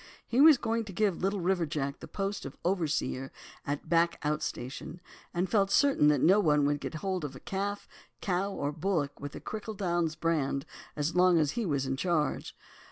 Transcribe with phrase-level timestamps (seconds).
[0.27, 3.31] He was going to give Little River Jack the post of overseer
[3.67, 4.99] at a back outstation,
[5.31, 7.87] and felt certain that no one would get hold of calf,
[8.19, 12.57] cow, or bullock with the Crichel Downs brand as long as he was in charge.